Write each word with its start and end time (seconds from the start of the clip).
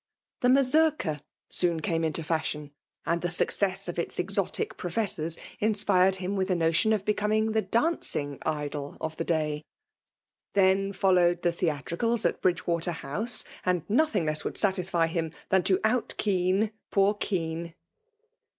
The 0.39 0.47
Mazurlcft 0.47 1.21
MOti 1.61 1.67
aetme 1.79 2.03
into 2.05 2.23
fkshion; 2.23 2.71
and 3.05 3.21
the 3.21 3.29
success 3.29 3.87
of 3.87 3.99
its 3.99 4.17
^l^tic 4.17 4.69
prc^t^ssors 4.69 5.37
inspired 5.59 6.15
him 6.15 6.35
>vith 6.37 6.47
the 6.47 6.55
notion 6.55 6.91
^f 6.91 7.05
booming 7.05 7.51
the 7.51 7.61
4ancing 7.61 8.39
idol 8.43 8.97
of 8.99 9.15
the 9.17 9.23
day. 9.23 9.63
T^en 10.55 10.89
fifllowed 10.95 11.43
the 11.43 11.51
theatricals 11.51 12.25
at 12.25 12.41
Bridgewater* 12.41 12.93
House; 12.93 13.43
and 13.63 13.87
nothing 13.87 14.25
less 14.25 14.43
would 14.43 14.57
satisfy 14.57 15.05
him 15.05 15.33
"Ihtm 15.51 15.63
to 15.65 15.79
ont 15.85 16.17
Kean 16.17 16.71
poor 16.89 17.13
Kean 17.13 17.75